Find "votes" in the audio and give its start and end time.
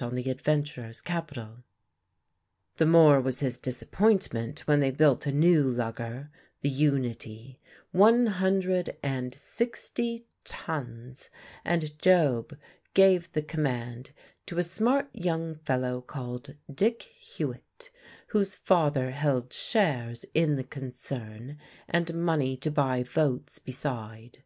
23.02-23.58